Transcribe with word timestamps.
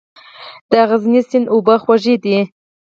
د 0.71 0.71
غزني 0.89 1.21
سیند 1.29 1.47
اوبه 1.53 1.75
خوږې 1.83 2.15
دي 2.23 2.37